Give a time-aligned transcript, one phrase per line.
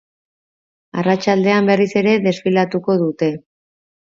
[1.01, 3.31] Arratsaldean berriz ere desfilatuko dute.